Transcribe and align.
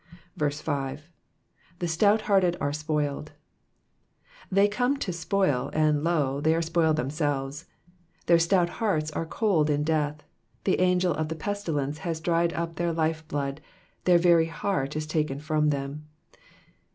5. 0.39 1.11
''''The 1.79 1.85
stouthearted 1.87 2.55
are 2.59 2.73
spoiled.^'* 2.73 3.33
Tliey 4.57 4.71
came 4.71 4.97
to 4.97 5.13
spoil, 5.13 5.69
and 5.73 6.03
lo! 6.03 6.41
they 6.41 6.55
are 6.55 6.61
spoiled 6.63 6.95
themselves. 6.95 7.67
Their 8.25 8.39
stout 8.39 8.69
hearts 8.81 9.11
are 9.11 9.27
cold 9.27 9.69
in 9.69 9.83
death, 9.83 10.23
the 10.63 10.79
angel 10.79 11.13
of 11.13 11.27
the 11.29 11.35
l^tilence 11.35 11.97
has 11.97 12.19
dried 12.19 12.51
up 12.53 12.77
their 12.77 12.91
life 12.91 13.27
blood, 13.27 13.61
their 14.05 14.17
very 14.17 14.47
heart 14.47 14.95
is 14.95 15.05
taken 15.05 15.37
from 15.39 15.69
them. 15.69 16.07